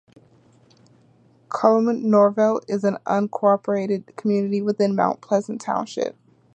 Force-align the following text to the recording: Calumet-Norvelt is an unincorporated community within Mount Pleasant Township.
Calumet-Norvelt 1.51 2.65
is 2.67 2.83
an 2.83 2.97
unincorporated 3.05 4.15
community 4.15 4.59
within 4.59 4.95
Mount 4.95 5.21
Pleasant 5.21 5.61
Township. 5.61 6.15